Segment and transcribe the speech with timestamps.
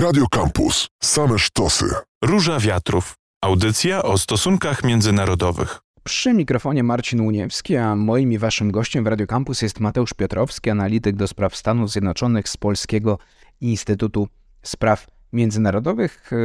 [0.00, 0.88] Radio Campus.
[1.02, 1.84] Same sztosy.
[2.24, 3.14] Róża Wiatrów.
[3.40, 5.78] Audycja o stosunkach międzynarodowych.
[6.04, 10.70] Przy mikrofonie Marcin Uniewski, a moim i waszym gościem w Radio Campus jest Mateusz Piotrowski,
[10.70, 13.18] analityk do spraw Stanów Zjednoczonych z Polskiego
[13.60, 14.28] Instytutu
[14.62, 16.36] Spraw Międzynarodowych, e,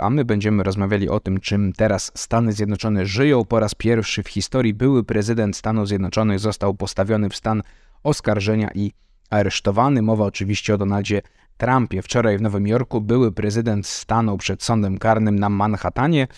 [0.00, 3.44] a my będziemy rozmawiali o tym, czym teraz Stany Zjednoczone żyją.
[3.44, 7.62] Po raz pierwszy w historii były prezydent Stanów Zjednoczonych został postawiony w stan
[8.02, 8.92] oskarżenia i
[9.30, 10.02] aresztowany.
[10.02, 11.22] Mowa oczywiście o Donaldzie
[11.56, 12.02] Trumpie.
[12.02, 16.28] Wczoraj w Nowym Jorku były prezydent stanął przed sądem karnym na Manhattanie.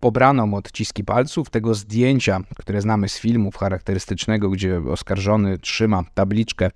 [0.00, 1.50] Pobrano mu odciski palców.
[1.50, 6.70] Tego zdjęcia, które znamy z filmów charakterystycznego, gdzie oskarżony trzyma tabliczkę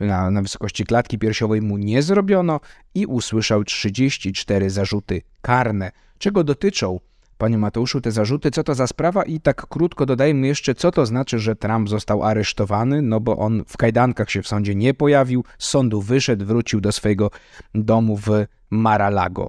[0.00, 2.60] na, na wysokości klatki piersiowej, mu nie zrobiono
[2.94, 5.90] i usłyszał 34 zarzuty karne.
[6.18, 7.00] Czego dotyczą
[7.40, 11.06] Panie Mateuszu, te zarzuty, co to za sprawa i tak krótko dodajmy jeszcze, co to
[11.06, 15.44] znaczy, że Trump został aresztowany, no bo on w kajdankach się w sądzie nie pojawił,
[15.58, 17.30] z sądu wyszedł, wrócił do swojego
[17.74, 18.28] domu w
[18.70, 19.48] Mar-a-Lago.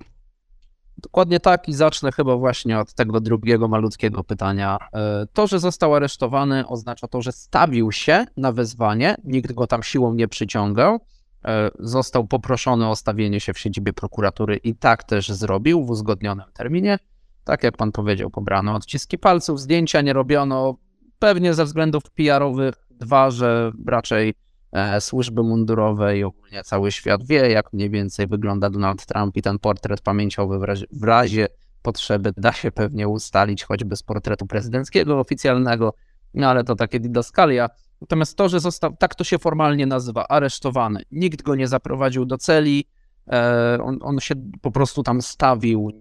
[0.97, 4.77] Dokładnie tak i zacznę chyba właśnie od tego drugiego malutkiego pytania.
[4.93, 9.83] E, to, że został aresztowany oznacza to, że stawił się na wezwanie, nikt go tam
[9.83, 10.99] siłą nie przyciągał,
[11.45, 16.45] e, został poproszony o stawienie się w siedzibie prokuratury i tak też zrobił w uzgodnionym
[16.53, 16.99] terminie
[17.43, 20.77] tak jak pan powiedział, pobrano odciski palców, zdjęcia nie robiono,
[21.19, 22.73] pewnie ze względów PR-owych.
[22.91, 24.33] Dwa, że raczej
[24.71, 29.41] e, służby mundurowe i ogólnie cały świat wie, jak mniej więcej wygląda Donald Trump i
[29.41, 31.47] ten portret pamięciowy w razie, w razie
[31.81, 35.93] potrzeby da się pewnie ustalić choćby z portretu prezydenckiego oficjalnego,
[36.33, 37.69] no ale to takie didaskalia.
[38.01, 42.37] Natomiast to, że został, tak to się formalnie nazywa, aresztowany, nikt go nie zaprowadził do
[42.37, 42.85] celi,
[43.31, 45.91] e, on, on się po prostu tam stawił,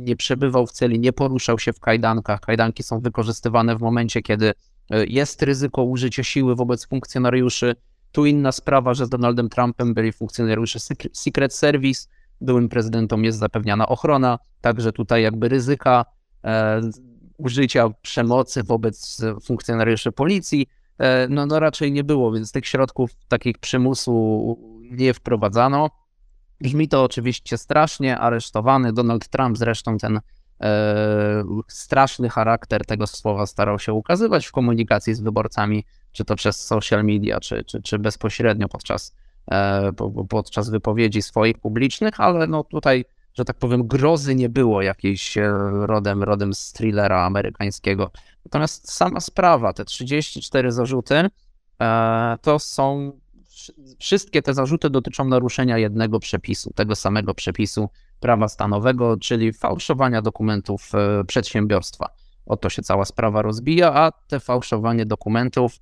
[0.00, 2.40] nie przebywał w celi, nie poruszał się w kajdankach.
[2.40, 4.52] Kajdanki są wykorzystywane w momencie, kiedy
[4.90, 7.76] e, jest ryzyko użycia siły wobec funkcjonariuszy.
[8.12, 10.78] Tu inna sprawa, że z Donaldem Trumpem byli funkcjonariusze
[11.12, 12.08] Secret Service,
[12.40, 16.04] byłym prezydentom jest zapewniana ochrona, także tutaj jakby ryzyka
[16.44, 16.80] e,
[17.38, 20.66] użycia przemocy wobec funkcjonariuszy policji,
[20.98, 25.90] e, no, no raczej nie było, więc tych środków takich przymusu nie wprowadzano.
[26.60, 30.20] Brzmi to oczywiście strasznie, aresztowany Donald Trump zresztą ten
[30.60, 36.66] e, straszny charakter tego słowa starał się ukazywać w komunikacji z wyborcami, czy to przez
[36.66, 39.14] social media, czy, czy, czy bezpośrednio podczas,
[39.50, 39.92] e,
[40.28, 45.52] podczas wypowiedzi swoich publicznych, ale no tutaj, że tak powiem, grozy nie było jakiejś e,
[45.72, 48.10] rodem, rodem z thrillera amerykańskiego.
[48.44, 51.14] Natomiast sama sprawa, te 34 zarzuty,
[51.82, 53.12] e, to są
[53.98, 57.88] wszystkie te zarzuty dotyczą naruszenia jednego przepisu, tego samego przepisu
[58.20, 62.08] prawa stanowego, czyli fałszowania dokumentów e, przedsiębiorstwa.
[62.46, 65.72] O to się cała sprawa rozbija, a te fałszowanie dokumentów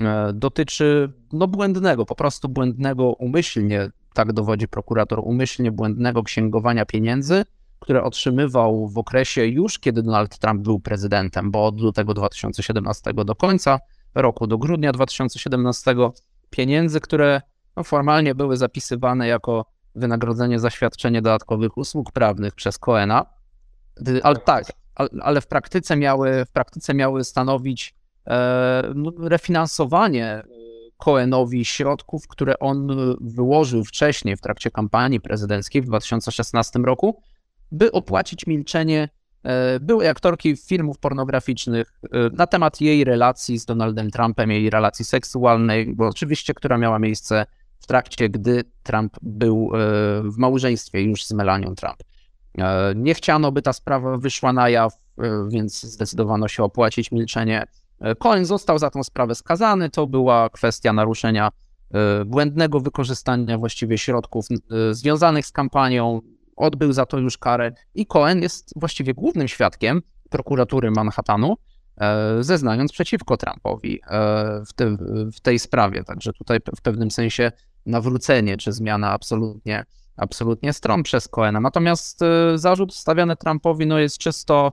[0.00, 7.44] e, dotyczy no, błędnego, po prostu błędnego umyślnie, tak dowodzi prokurator, umyślnie błędnego księgowania pieniędzy,
[7.78, 13.34] które otrzymywał w okresie już, kiedy Donald Trump był prezydentem, bo od lutego 2017 do
[13.34, 13.78] końca
[14.14, 15.94] roku, do grudnia 2017
[16.50, 17.40] pieniędzy, które
[17.76, 23.26] no, formalnie były zapisywane jako wynagrodzenie za świadczenie dodatkowych usług prawnych przez Coena,
[24.22, 24.72] ale tak,
[25.20, 27.94] ale w praktyce miały, w praktyce miały stanowić
[28.26, 30.42] e, no, refinansowanie
[30.96, 32.88] Coenowi środków, które on
[33.20, 37.22] wyłożył wcześniej w trakcie kampanii prezydenckiej w 2016 roku,
[37.72, 39.25] by opłacić milczenie E,
[39.80, 45.94] były aktorki filmów pornograficznych e, na temat jej relacji z Donaldem Trumpem, jej relacji seksualnej,
[45.94, 47.46] bo oczywiście, która miała miejsce
[47.78, 49.78] w trakcie, gdy Trump był e,
[50.22, 51.96] w małżeństwie już z Melanią Trump.
[52.94, 54.92] Nie chciano, by ta sprawa wyszła na jaw,
[55.48, 57.66] więc zdecydowano się opłacić milczenie.
[58.18, 59.90] Cohen został za tą sprawę skazany.
[59.90, 61.50] To była kwestia naruszenia
[62.26, 64.46] błędnego wykorzystania właściwie środków
[64.90, 66.20] związanych z kampanią,
[66.56, 71.56] odbył za to już karę i Cohen jest właściwie głównym świadkiem prokuratury Manhattanu,
[72.00, 74.96] e, zeznając przeciwko Trumpowi e, w, te,
[75.32, 76.04] w tej sprawie.
[76.04, 77.52] Także tutaj w pewnym sensie
[77.86, 79.84] nawrócenie czy zmiana absolutnie,
[80.16, 81.60] absolutnie stron przez Coena.
[81.60, 84.72] Natomiast e, zarzut stawiany Trumpowi no jest czysto,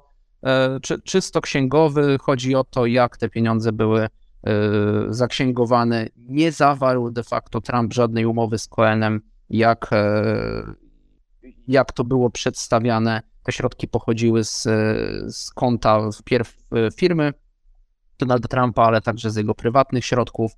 [0.81, 2.17] czy, czysto księgowy.
[2.21, 4.07] Chodzi o to, jak te pieniądze były
[5.09, 6.07] zaksięgowane.
[6.15, 9.89] Nie zawarł de facto Trump żadnej umowy z Coenem, jak,
[11.67, 13.21] jak to było przedstawiane.
[13.43, 14.63] Te środki pochodziły z,
[15.35, 16.57] z konta wpierw
[16.95, 17.33] firmy
[18.19, 20.51] Donalda Trumpa, ale także z jego prywatnych środków.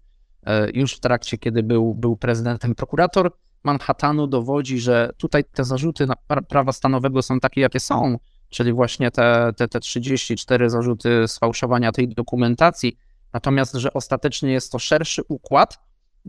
[0.46, 3.32] E, już w trakcie, kiedy był, był prezydentem, prokurator
[3.64, 6.08] Manhattanu dowodzi, że tutaj te zarzuty
[6.50, 8.18] prawa stanowego są takie, jakie są,
[8.50, 12.98] czyli właśnie te, te, te 34 zarzuty sfałszowania tej dokumentacji,
[13.34, 15.80] natomiast, że ostatecznie jest to szerszy układ,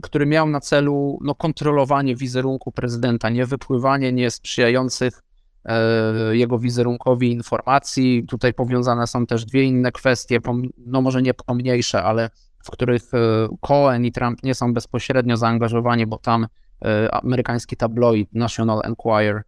[0.03, 5.23] który miał na celu no, kontrolowanie wizerunku prezydenta, nie wypływanie niesprzyjających
[5.65, 8.25] e, jego wizerunkowi informacji.
[8.29, 10.41] Tutaj powiązane są też dwie inne kwestie,
[10.79, 12.31] no może nie pomniejsze, ale
[12.65, 16.47] w których e, Cohen i Trump nie są bezpośrednio zaangażowani, bo tam
[16.85, 19.43] e, amerykański tabloid National Enquirer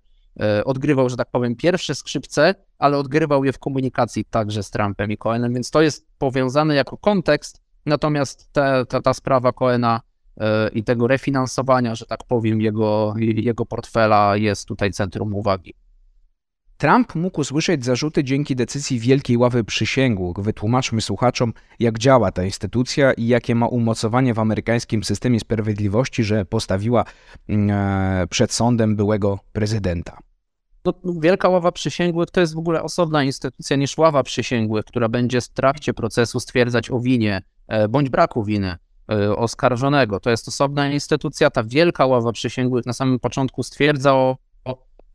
[0.65, 5.17] odgrywał, że tak powiem, pierwsze skrzypce, ale odgrywał je w komunikacji także z Trumpem i
[5.17, 10.00] Cohenem, więc to jest powiązane jako kontekst, natomiast te, ta, ta sprawa Cohena
[10.73, 15.75] i tego refinansowania, że tak powiem, jego, jego portfela jest tutaj centrum uwagi.
[16.79, 20.37] Trump mógł usłyszeć zarzuty dzięki decyzji Wielkiej Ławy Przysięgłych.
[20.38, 26.44] Wytłumaczmy słuchaczom, jak działa ta instytucja i jakie ma umocowanie w amerykańskim systemie sprawiedliwości, że
[26.44, 27.05] postawiła
[27.49, 30.19] mm, e, przed sądem byłego prezydenta.
[30.85, 35.40] No, Wielka Ława Przysięgłych to jest w ogóle osobna instytucja niż Ława Przysięgłych, która będzie
[35.40, 38.79] w trakcie procesu stwierdzać o winie e, bądź braku winy e,
[39.37, 40.21] oskarżonego.
[40.21, 41.51] To jest osobna instytucja.
[41.51, 44.37] Ta Wielka Ława Przysięgłych na samym początku stwierdza o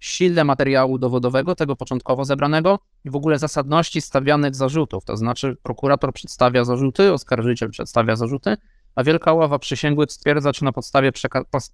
[0.03, 5.05] sile materiału dowodowego, tego początkowo zebranego i w ogóle zasadności stawianych zarzutów.
[5.05, 8.57] To znaczy, prokurator przedstawia zarzuty, oskarżyciel przedstawia zarzuty,
[8.95, 11.11] a Wielka Ława Przysięgłych stwierdza, czy na podstawie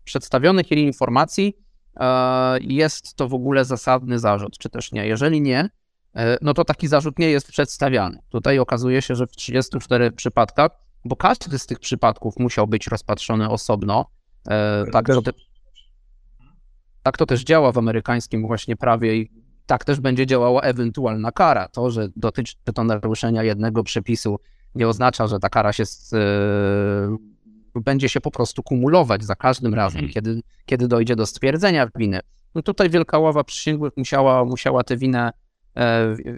[0.03, 1.57] przedstawionych jej informacji
[1.95, 5.07] e, jest to w ogóle zasadny zarzut, czy też nie.
[5.07, 5.69] Jeżeli nie,
[6.15, 8.19] e, no to taki zarzut nie jest przedstawiany.
[8.29, 10.71] Tutaj okazuje się, że w 34 przypadkach,
[11.05, 14.05] bo każdy z tych przypadków musiał być rozpatrzony osobno,
[14.47, 15.31] e, tak, że te
[17.03, 19.31] tak to też działa w amerykańskim właśnie prawie i
[19.65, 21.67] tak też będzie działała ewentualna kara.
[21.67, 24.39] To, że dotyczy to naruszenia jednego przepisu,
[24.75, 25.83] nie oznacza, że ta kara się
[27.75, 30.13] yy, będzie się po prostu kumulować za każdym razem, mhm.
[30.13, 32.19] kiedy, kiedy dojdzie do stwierdzenia winy.
[32.55, 35.31] No tutaj Wielka Ława Przysięgłych musiała, musiała tę winę, e,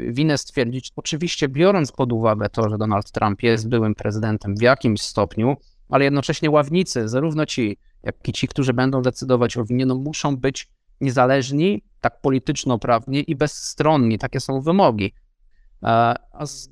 [0.09, 5.01] winę stwierdzić, oczywiście biorąc pod uwagę to, że Donald Trump jest byłym prezydentem w jakimś
[5.01, 5.57] stopniu,
[5.89, 10.37] ale jednocześnie ławnicy, zarówno ci, jak i ci, którzy będą decydować o winie, no muszą
[10.37, 10.69] być
[11.01, 14.17] niezależni, tak polityczno-prawnie i bezstronni.
[14.19, 15.13] Takie są wymogi.
[15.83, 15.87] E,
[16.31, 16.69] a z,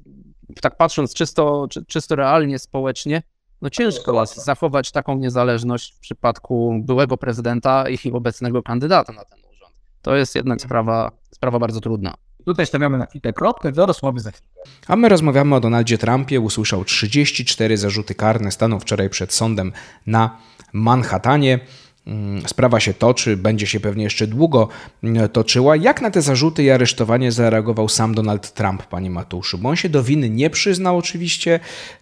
[0.61, 3.23] tak patrząc czysto, czy, czysto realnie, społecznie,
[3.61, 9.39] no ciężko jest zachować taką niezależność w przypadku byłego prezydenta i obecnego kandydata na ten
[9.39, 9.73] urząd.
[10.01, 12.13] To jest jednak sprawa, sprawa bardzo trudna.
[12.45, 14.49] Tutaj stawiamy na chwilę kropkę, do rozmowy za chwilę.
[14.87, 16.39] A my rozmawiamy o Donaldzie Trumpie.
[16.39, 18.51] Usłyszał 34 zarzuty karne.
[18.51, 19.71] Stanął wczoraj przed sądem
[20.05, 20.37] na
[20.73, 21.59] Manhattanie.
[22.07, 24.67] Mm, sprawa się toczy, będzie się pewnie jeszcze długo
[25.03, 25.75] mm, toczyła.
[25.75, 29.57] Jak na te zarzuty i aresztowanie zareagował sam Donald Trump, panie Matuszu?
[29.57, 31.59] Bo on się do winy nie przyznał oczywiście,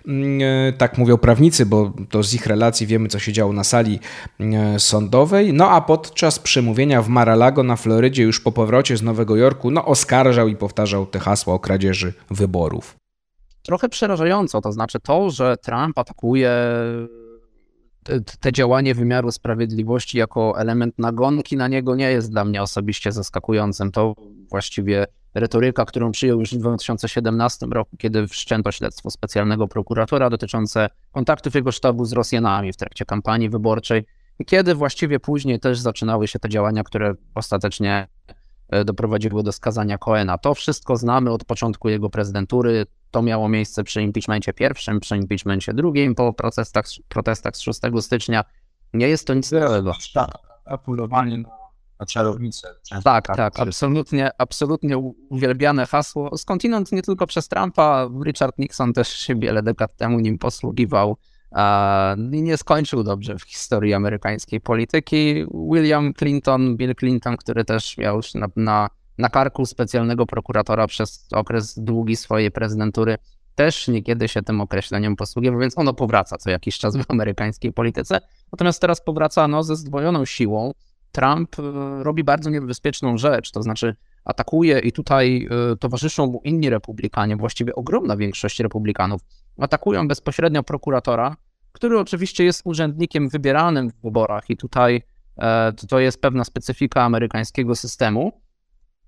[0.08, 3.64] mm, e, tak mówią prawnicy, bo to z ich relacji wiemy, co się działo na
[3.64, 4.00] sali
[4.78, 5.54] sądowej.
[5.54, 9.86] No a podczas przemówienia w Mar-a-Lago na Florydzie, już po powrocie z Nowego Jorku, no
[9.86, 12.96] oskarżał i powtarzał te hasła o kradzieży wyborów.
[13.62, 16.52] Trochę przerażająco, to znaczy to, że Trump atakuje
[18.40, 23.92] te działanie wymiaru sprawiedliwości jako element nagonki na niego nie jest dla mnie osobiście zaskakującym.
[23.92, 24.14] To
[24.50, 31.56] właściwie retoryka, którą przyjął już w 2017 roku, kiedy wszczęto śledztwo specjalnego prokuratora dotyczące kontaktów
[31.56, 34.06] jego sztabu z Rosjanami w trakcie kampanii wyborczej,
[34.46, 38.08] kiedy właściwie później też zaczynały się te działania, które ostatecznie
[38.70, 40.38] e, doprowadziły do skazania Coena.
[40.38, 42.86] To wszystko znamy od początku jego prezydentury.
[43.12, 48.44] To miało miejsce przy impeachmencie pierwszym, przy impeachmencie drugim, po protestach, protestach z 6 stycznia.
[48.94, 49.94] Nie jest to nic nowego.
[50.14, 50.32] Tak,
[50.66, 51.50] apulowanie na,
[52.00, 52.68] na czarownicę.
[53.04, 54.98] Tak, tak, absolutnie, absolutnie
[55.30, 56.38] uwielbiane hasło.
[56.38, 61.18] Skądinąd nie tylko przez Trumpa, Richard Nixon też się wiele dekad temu nim posługiwał
[62.32, 65.46] i nie skończył dobrze w historii amerykańskiej polityki.
[65.72, 71.28] William Clinton, Bill Clinton, który też miał już na, na na karku specjalnego prokuratora przez
[71.32, 73.18] okres długi swojej prezydentury
[73.56, 78.20] też niekiedy się tym określeniem posługiwał, więc ono powraca co jakiś czas w amerykańskiej polityce.
[78.52, 80.74] Natomiast teraz powraca no, ze zdwojoną siłą.
[81.12, 81.64] Trump y,
[82.04, 83.96] robi bardzo niebezpieczną rzecz, to znaczy
[84.28, 89.22] atakuje i tutaj y, towarzyszą mu inni republikanie, właściwie ogromna większość republikanów,
[89.58, 91.36] atakują bezpośrednio prokuratora,
[91.72, 95.02] który oczywiście jest urzędnikiem wybieranym w wyborach i tutaj
[95.38, 98.42] e, to jest pewna specyfika amerykańskiego systemu.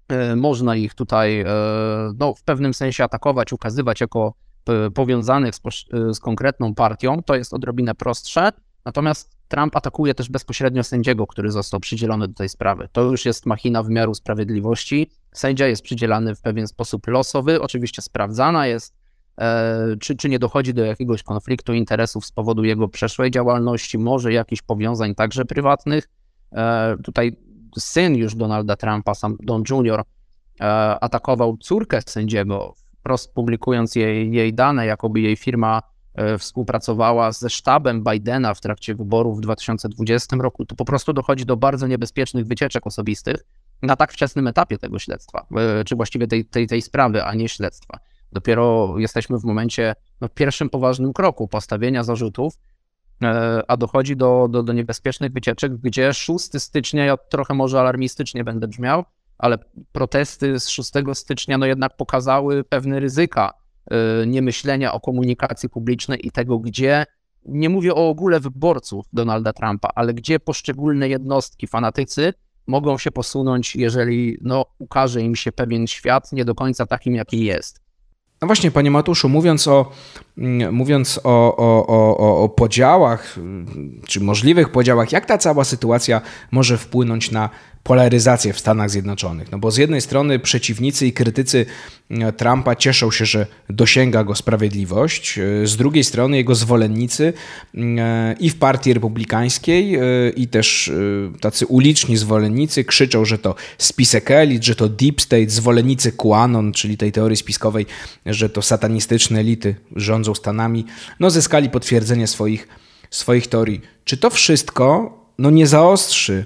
[0.07, 1.45] E, można ich tutaj e,
[2.19, 4.33] no, w pewnym sensie atakować, ukazywać jako
[4.93, 5.61] powiązanych z,
[6.11, 8.49] z konkretną partią, to jest odrobinę prostsze.
[8.85, 12.89] Natomiast Trump atakuje też bezpośrednio sędziego, który został przydzielony do tej sprawy.
[12.91, 15.11] To już jest machina wymiaru sprawiedliwości.
[15.31, 17.61] Sędzia jest przydzielany w pewien sposób losowy.
[17.61, 18.95] Oczywiście sprawdzana jest,
[19.99, 24.61] czy, czy nie dochodzi do jakiegoś konfliktu interesów z powodu jego przeszłej działalności, może jakichś
[24.61, 26.09] powiązań także prywatnych.
[27.03, 27.37] Tutaj
[27.77, 30.03] syn już Donalda Trumpa, sam Don Jr.,
[30.61, 30.63] e,
[30.99, 35.98] atakował córkę sędziego, wprost publikując jej, jej dane, jakoby jej firma e,
[36.39, 41.57] współpracowała ze sztabem Bidena w trakcie wyborów w 2020 roku, to po prostu dochodzi do
[41.57, 43.45] bardzo niebezpiecznych wycieczek osobistych
[43.81, 47.49] na tak wczesnym etapie tego śledztwa, e, czy właściwie tej, tej, tej sprawy, a nie
[47.49, 47.99] śledztwa.
[48.31, 52.53] Dopiero jesteśmy w momencie, no, pierwszym poważnym kroku postawienia zarzutów,
[53.23, 58.43] e, a dochodzi do, do, do niebezpiecznych wycieczek, gdzie 6 stycznia, ja trochę może alarmistycznie
[58.43, 59.03] będę brzmiał,
[59.37, 59.57] ale
[59.91, 63.53] protesty z 6 stycznia no jednak pokazały pewne ryzyka
[64.27, 67.05] niemyślenia o komunikacji publicznej i tego, gdzie,
[67.45, 72.33] nie mówię o ogóle wyborców Donalda Trumpa, ale gdzie poszczególne jednostki, fanatycy
[72.67, 77.45] mogą się posunąć, jeżeli no, ukaże im się pewien świat nie do końca takim, jaki
[77.45, 77.81] jest.
[78.41, 79.91] No właśnie, panie Matuszu, mówiąc o,
[80.37, 83.35] mm, mówiąc o, o, o, o podziałach,
[84.07, 87.49] czy możliwych podziałach, jak ta cała sytuacja może wpłynąć na
[87.83, 89.51] polaryzację w Stanach Zjednoczonych.
[89.51, 91.65] No bo z jednej strony przeciwnicy i krytycy
[92.09, 97.33] e, Trumpa cieszą się, że dosięga go sprawiedliwość, e, z drugiej strony jego zwolennicy
[97.75, 99.99] e, i w partii republikańskiej,
[100.35, 100.91] i też
[101.41, 106.97] tacy uliczni zwolennicy krzyczą, że to spisek elit, że to deep state, zwolennicy QAnon, czyli
[106.97, 107.85] tej teorii spiskowej,
[108.25, 110.85] że to satanistyczne elity rządzą Stanami,
[111.19, 112.67] no zyskali potwierdzenie swoich,
[113.09, 113.81] swoich teorii.
[114.03, 116.45] Czy to wszystko no, nie zaostrzy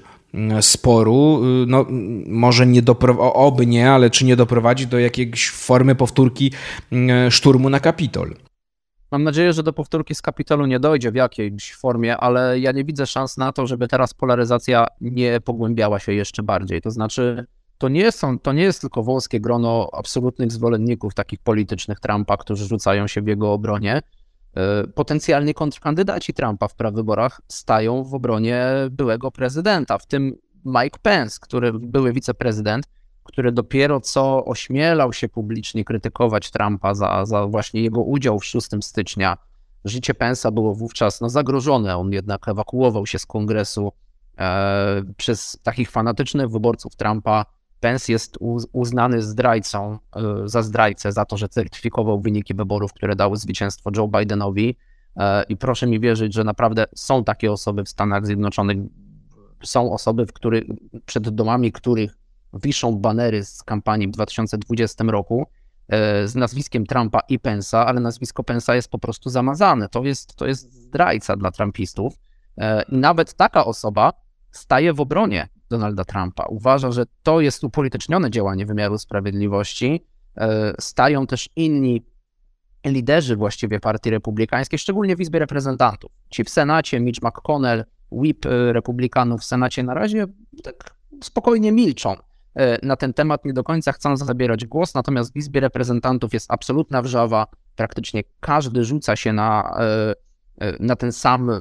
[0.61, 1.85] sporu, y, no,
[2.27, 6.51] może nie dopro- oby nie, ale czy nie doprowadzi do jakiejś formy powtórki
[7.27, 8.35] y, szturmu na Kapitol?
[9.11, 12.83] Mam nadzieję, że do powtórki z Kapitolu nie dojdzie w jakiejś formie, ale ja nie
[12.83, 16.81] widzę szans na to, żeby teraz polaryzacja nie pogłębiała się jeszcze bardziej.
[16.81, 17.45] To znaczy,
[17.77, 22.67] to nie, są, to nie jest tylko wąskie grono absolutnych zwolenników takich politycznych Trumpa, którzy
[22.67, 24.01] rzucają się w jego obronie.
[24.55, 31.37] E, potencjalni kontrkandydaci Trumpa w prawyborach stają w obronie byłego prezydenta, w tym Mike Pence,
[31.41, 32.85] który były wiceprezydent,
[33.23, 38.67] który dopiero co ośmielał się publicznie krytykować Trumpa za, za właśnie jego udział w 6
[38.81, 39.37] stycznia.
[39.85, 41.97] Życie Pence'a było wówczas no, zagrożone.
[41.97, 43.91] On jednak ewakuował się z kongresu
[44.37, 47.45] e, przez takich fanatycznych wyborców Trumpa
[47.83, 48.37] Pence jest
[48.71, 54.07] uznany zdrajcą, e, za zdrajcę, za to, że certyfikował wyniki wyborów, które dały zwycięstwo Joe
[54.07, 54.77] Bidenowi.
[55.17, 58.77] E, I proszę mi wierzyć, że naprawdę są takie osoby w Stanach Zjednoczonych,
[59.63, 60.63] są osoby, w których,
[61.05, 62.17] przed domami których
[62.53, 65.45] wiszą banery z kampanii w 2020 roku
[65.87, 69.89] e, z nazwiskiem Trumpa i Pensa, ale nazwisko Pensa jest po prostu zamazane.
[69.89, 72.13] To jest, to jest zdrajca dla Trumpistów.
[72.89, 74.13] I nawet taka osoba
[74.51, 76.45] staje w obronie Donalda Trumpa.
[76.45, 80.05] Uważa, że to jest upolitycznione działanie wymiaru sprawiedliwości.
[80.37, 82.05] E, stają też inni
[82.85, 86.11] liderzy właściwie partii republikańskiej, szczególnie w Izbie Reprezentantów.
[86.29, 90.27] Ci w Senacie, Mitch McConnell, whip e, republikanów w Senacie na razie
[90.63, 92.15] tak spokojnie milczą
[92.55, 96.51] e, na ten temat, nie do końca chcą zabierać głos, natomiast w Izbie Reprezentantów jest
[96.51, 99.77] absolutna wrzawa, praktycznie każdy rzuca się na,
[100.79, 101.51] na ten sam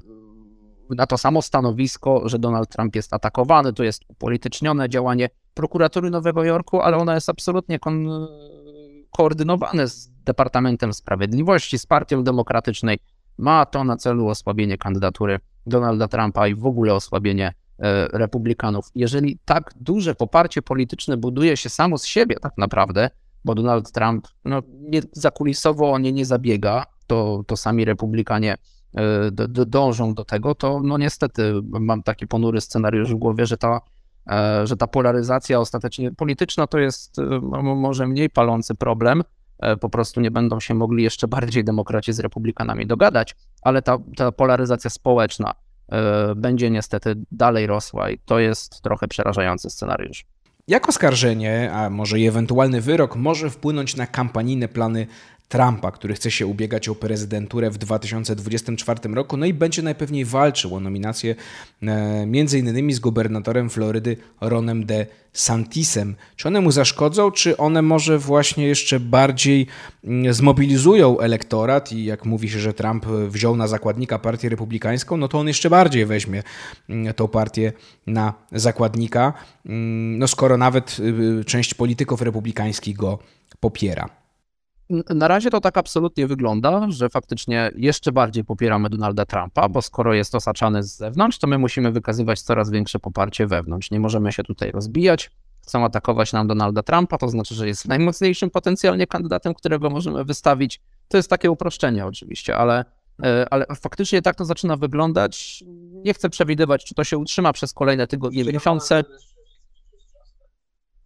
[0.97, 3.73] na to samo stanowisko, że Donald Trump jest atakowany.
[3.73, 8.29] To jest upolitycznione działanie prokuratury Nowego Jorku, ale ona jest absolutnie kon-
[9.11, 12.99] koordynowane z Departamentem Sprawiedliwości, z Partią Demokratycznej.
[13.39, 18.87] Ma to na celu osłabienie kandydatury Donalda Trumpa i w ogóle osłabienie e, republikanów.
[18.95, 23.11] Jeżeli tak duże poparcie polityczne buduje się samo z siebie tak naprawdę,
[23.45, 28.57] bo Donald Trump no, nie, zakulisowo o nie nie zabiega, to, to sami republikanie
[29.67, 33.81] dążą do tego, to no niestety mam taki ponury scenariusz w głowie, że ta,
[34.31, 39.23] e, że ta polaryzacja ostatecznie polityczna to jest e, może mniej palący problem,
[39.81, 44.33] po prostu nie będą się mogli jeszcze bardziej demokraci z republikanami dogadać, ale ta, ta
[44.33, 45.55] polaryzacja społeczna
[46.37, 50.25] będzie niestety dalej rosła i to jest trochę przerażający scenariusz.
[50.69, 55.07] Jak oskarżenie, a może i ewentualny wyrok może wpłynąć na kampanijne plany
[55.53, 60.75] Trumpa, który chce się ubiegać o prezydenturę w 2024 roku, no i będzie najpewniej walczył
[60.75, 61.35] o nominację
[61.83, 66.15] e, między innymi z gubernatorem Florydy Ronem de Santisem.
[66.37, 69.67] Czy one mu zaszkodzą, czy one może właśnie jeszcze bardziej
[70.05, 75.29] mm, zmobilizują elektorat i jak mówi się, że Trump wziął na zakładnika partię republikańską, no
[75.29, 76.43] to on jeszcze bardziej weźmie
[76.89, 77.73] mm, tą partię
[78.07, 79.33] na zakładnika,
[79.67, 81.03] mm, no skoro nawet y,
[81.41, 83.19] y, część polityków republikańskich go
[83.61, 84.22] popiera.
[84.91, 90.15] Na razie to tak absolutnie wygląda, że faktycznie jeszcze bardziej popieramy Donalda Trumpa, bo skoro
[90.15, 93.91] jest osaczany z zewnątrz, to my musimy wykazywać coraz większe poparcie wewnątrz.
[93.91, 95.31] Nie możemy się tutaj rozbijać.
[95.63, 100.81] Chcą atakować nam Donalda Trumpa, to znaczy, że jest najmocniejszym potencjalnie kandydatem, którego możemy wystawić.
[101.09, 102.85] To jest takie uproszczenie oczywiście, ale,
[103.23, 105.65] e, ale faktycznie tak to zaczyna wyglądać.
[106.05, 109.05] Nie chcę przewidywać, czy to się utrzyma przez kolejne tygodnie, miesiące.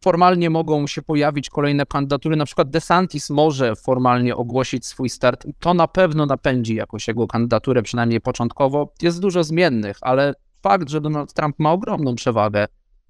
[0.01, 5.75] Formalnie mogą się pojawić kolejne kandydatury, na przykład DeSantis może formalnie ogłosić swój start to
[5.75, 8.93] na pewno napędzi jakoś jego kandydaturę, przynajmniej początkowo.
[9.03, 12.67] Jest dużo zmiennych, ale fakt, że Donald Trump ma ogromną przewagę,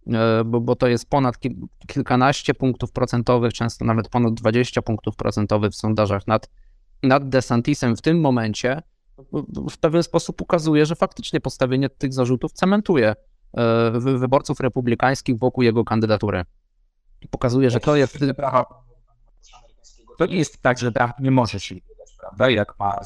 [0.06, 1.52] e, bo, bo to jest ponad kil,
[1.86, 6.50] kilkanaście punktów procentowych, często nawet ponad 20 punktów procentowych w sondażach nad,
[7.02, 8.82] nad DeSantisem w tym momencie,
[9.70, 13.14] w pewien sposób ukazuje, że faktycznie postawienie tych zarzutów cementuje
[13.56, 16.44] e, wyborców republikańskich wokół jego kandydatury.
[17.30, 18.18] Pokazuje, że to jest.
[20.18, 22.50] To nie jest tak, że Trump nie może się wydać, prawda?
[22.50, 23.00] Jak ma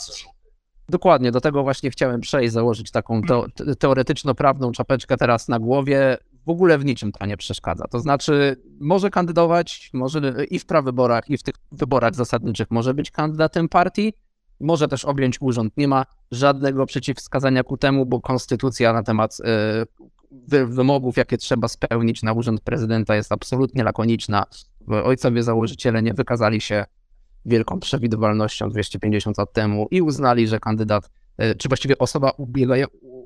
[0.88, 3.42] Dokładnie, do tego właśnie chciałem przejść, założyć taką te
[3.78, 6.18] teoretyczno-prawną czapeczkę teraz na głowie.
[6.46, 7.84] W ogóle w niczym to nie przeszkadza.
[7.84, 13.10] To znaczy, może kandydować, może i w prawyborach, i w tych wyborach zasadniczych może być
[13.10, 14.12] kandydatem partii,
[14.60, 15.76] może też objąć urząd.
[15.76, 19.44] Nie ma żadnego przeciwwskazania ku temu, bo konstytucja na temat y,
[20.66, 24.44] wymogów, jakie trzeba spełnić na urząd prezydenta jest absolutnie lakoniczna.
[25.04, 26.84] Ojcowie założyciele nie wykazali się
[27.44, 31.10] wielką przewidywalnością 250 lat temu i uznali, że kandydat,
[31.42, 32.32] y, czy właściwie osoba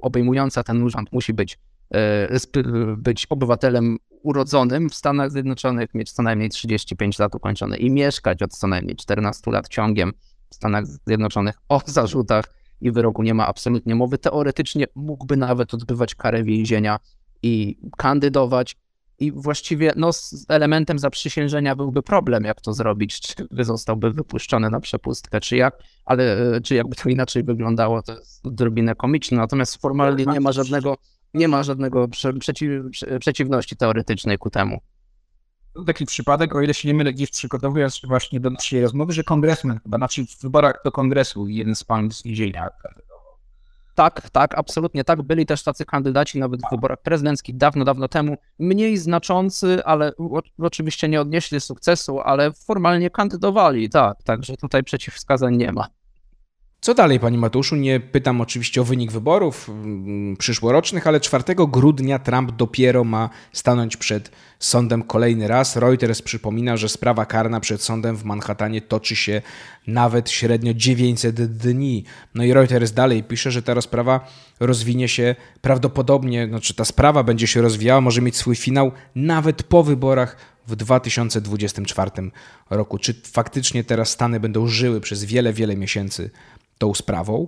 [0.00, 1.58] obejmująca ten urząd musi być,
[1.94, 8.42] y, być obywatelem urodzonym w Stanach Zjednoczonych, mieć co najmniej 35 lat ukończone i mieszkać
[8.42, 10.12] od co najmniej 14 lat ciągiem
[10.50, 12.44] w Stanach Zjednoczonych o zarzutach
[12.84, 14.18] i wyroku nie ma absolutnie mowy.
[14.18, 16.98] Teoretycznie mógłby nawet odbywać karę więzienia
[17.42, 18.76] i kandydować.
[19.18, 24.80] I właściwie no, z elementem zaprzysiężenia byłby problem, jak to zrobić, czy zostałby wypuszczony na
[24.80, 29.36] przepustkę, czy jak, ale czy jakby to inaczej wyglądało, to jest odrobinę komiczne.
[29.36, 30.96] Natomiast formalnie nie ma żadnego,
[31.34, 32.08] nie ma żadnego
[32.40, 32.70] przeciw,
[33.20, 34.80] przeciwności teoretycznej ku temu
[35.86, 39.24] taki przypadek, o ile się nie mylę, gdzieś przygotowując się właśnie do naszej rozmowy, że
[39.24, 42.70] kongresmen chyba, znaczy w wyborach do kongresu jeden z panów z więzienia
[43.94, 45.22] tak, tak, absolutnie tak.
[45.22, 48.36] Byli też tacy kandydaci nawet w wyborach prezydenckich dawno, dawno temu.
[48.58, 50.12] Mniej znaczący, ale
[50.58, 54.22] oczywiście nie odnieśli sukcesu, ale formalnie kandydowali, tak.
[54.22, 55.86] Także tutaj przeciwwskazań nie ma.
[56.84, 57.76] Co dalej, panie Matuszu?
[57.76, 63.96] Nie pytam oczywiście o wynik wyborów mm, przyszłorocznych, ale 4 grudnia Trump dopiero ma stanąć
[63.96, 65.76] przed sądem kolejny raz.
[65.76, 69.42] Reuters przypomina, że sprawa karna przed sądem w Manhattanie toczy się
[69.86, 72.04] nawet średnio 900 dni.
[72.34, 77.46] No i Reuters dalej pisze, że ta rozprawa rozwinie się prawdopodobnie, znaczy ta sprawa będzie
[77.46, 80.36] się rozwijała, może mieć swój finał nawet po wyborach
[80.66, 82.10] w 2024
[82.70, 82.98] roku.
[82.98, 86.30] Czy faktycznie teraz Stany będą żyły przez wiele, wiele miesięcy
[86.78, 87.46] tą sprawą?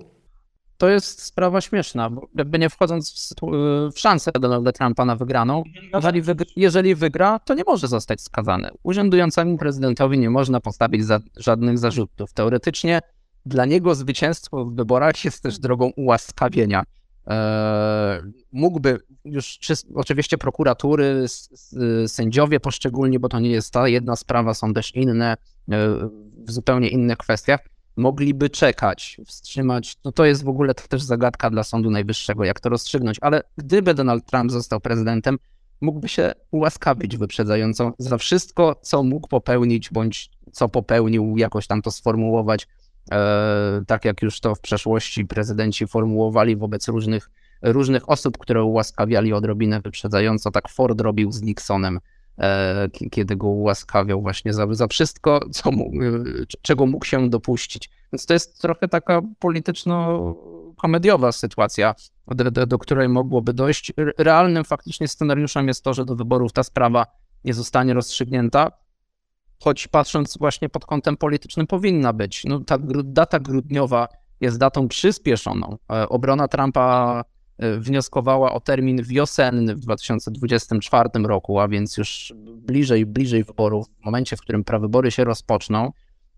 [0.77, 5.63] To jest sprawa śmieszna, bo jakby nie wchodząc w, w szansę Donalda Trumpa na wygraną,
[5.93, 6.21] jeżeli,
[6.55, 8.69] jeżeli wygra, to nie może zostać skazany.
[8.83, 12.33] Urzędującemu prezydentowi nie można postawić za, żadnych zarzutów.
[12.33, 13.01] Teoretycznie
[13.45, 16.83] dla niego zwycięstwo w wyborach jest też drogą ułaskawienia.
[17.27, 21.25] Eee, mógłby już, czy, oczywiście prokuratury,
[22.07, 25.37] sędziowie poszczególni, bo to nie jest ta jedna sprawa, są też inne, e,
[26.45, 27.59] w zupełnie innych kwestiach
[27.97, 29.95] mogliby czekać, wstrzymać.
[30.05, 33.17] No to jest w ogóle też zagadka dla Sądu Najwyższego, jak to rozstrzygnąć.
[33.21, 35.37] Ale gdyby Donald Trump został prezydentem,
[35.81, 41.91] mógłby się ułaskawić wyprzedzająco za wszystko, co mógł popełnić, bądź co popełnił, jakoś tam to
[41.91, 42.67] sformułować, e,
[43.87, 47.29] tak jak już to w przeszłości prezydenci formułowali wobec różnych,
[47.61, 50.51] różnych osób, które ułaskawiali odrobinę wyprzedzająco.
[50.51, 51.99] Tak Ford robił z Nixonem
[52.39, 56.23] E, kiedy go ułaskawiał właśnie za, za wszystko, co mógł, e,
[56.61, 57.89] czego mógł się dopuścić.
[58.13, 61.95] Więc to jest trochę taka polityczno-komediowa sytuacja,
[62.27, 63.93] do, do, do, której mogłoby dojść.
[64.17, 67.05] Realnym faktycznie scenariuszem jest to, że do wyborów ta sprawa
[67.43, 68.71] nie zostanie rozstrzygnięta,
[69.59, 72.45] choć patrząc właśnie pod kątem politycznym powinna być.
[72.45, 74.07] No, ta data grudniowa
[74.41, 75.77] jest datą przyspieszoną.
[75.91, 77.23] E, obrona Trumpa
[77.63, 84.05] Y, wnioskowała o termin wiosenny w 2024 roku, a więc już bliżej, bliżej wyborów, w
[84.05, 85.91] momencie, w którym prawybory się rozpoczną.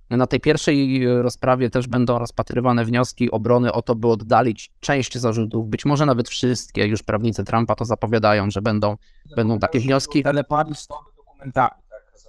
[0.10, 5.70] Na tej pierwszej rozprawie też będą rozpatrywane wnioski obrony o to, by oddalić część zarzutów,
[5.70, 6.88] być może nawet wszystkie.
[6.88, 8.98] Już prawnicy Trumpa to zapowiadają, że będą,
[9.36, 10.26] będą takie wnioski.
[10.26, 11.79] Ale pani z dokumentami.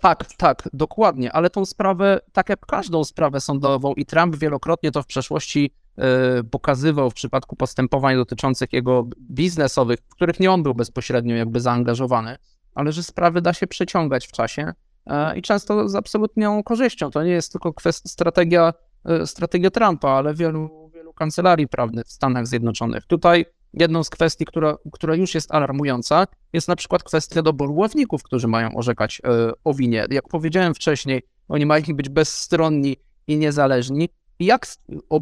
[0.03, 5.03] Tak, tak, dokładnie, ale tą sprawę, tak jak każdą sprawę sądową i Trump wielokrotnie to
[5.03, 10.75] w przeszłości E, pokazywał w przypadku postępowań dotyczących jego biznesowych, w których nie on był
[10.75, 12.37] bezpośrednio jakby zaangażowany,
[12.75, 14.73] ale że sprawy da się przeciągać w czasie
[15.07, 17.11] e, i często z absolutną korzyścią.
[17.11, 18.73] To nie jest tylko strategia,
[19.05, 23.07] e, strategia Trumpa, ale wielu, wielu kancelarii prawnych w Stanach Zjednoczonych.
[23.07, 28.23] Tutaj jedną z kwestii, która, która już jest alarmująca, jest na przykład kwestia doboru ławników,
[28.23, 29.23] którzy mają orzekać
[29.65, 30.07] o winie.
[30.11, 34.67] Jak powiedziałem wcześniej, oni mają być bezstronni i niezależni, i jak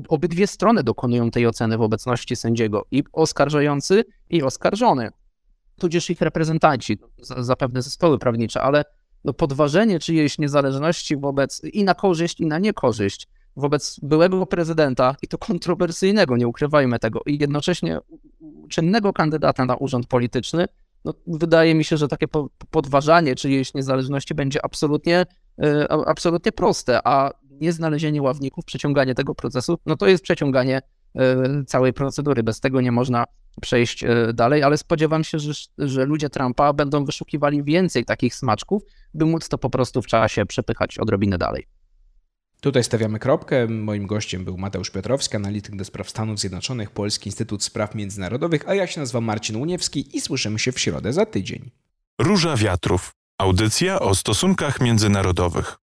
[0.08, 5.11] obydwie strony dokonują tej oceny w obecności sędziego, i oskarżający, i oskarżony,
[5.78, 8.84] tudzież ich reprezentanci, zapewne zespoły prawnicze, ale
[9.24, 15.28] no, podważenie czyjejś niezależności wobec i na korzyść, i na niekorzyść wobec byłego prezydenta, i
[15.28, 17.98] to kontrowersyjnego, nie ukrywajmy tego, i jednocześnie
[18.68, 20.66] czynnego kandydata na urząd polityczny,
[21.04, 22.26] no, wydaje mi się, że takie
[22.70, 25.26] podważanie czyjejś niezależności będzie absolutnie,
[25.62, 30.83] e, absolutnie proste, a nieznalezienie ławników, przeciąganie tego procesu, no to jest przeciąganie
[31.14, 32.42] e, całej procedury.
[32.42, 33.24] Bez tego nie można
[33.61, 38.83] przejść e, dalej, ale spodziewam się, że, że ludzie Trumpa będą wyszukiwali więcej takich smaczków,
[39.14, 41.77] by móc to po prostu w czasie przepychać odrobinę dalej.
[42.60, 43.66] Tutaj stawiamy kropkę.
[43.66, 48.74] Moim gościem był Mateusz Piotrowski, analityk do spraw Stanów Zjednoczonych, Polski Instytut Spraw Międzynarodowych, a
[48.74, 51.70] ja się nazywam Marcin Uniewski i słyszymy się w środę za tydzień.
[52.18, 53.12] Róża Wiatrów.
[53.38, 55.78] Audycja o stosunkach międzynarodowych.